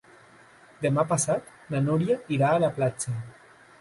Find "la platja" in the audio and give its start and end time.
2.65-3.19